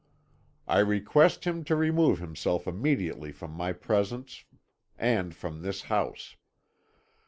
[0.67, 4.45] I request him to remove himself immediately from my presence
[4.97, 6.37] and from this house.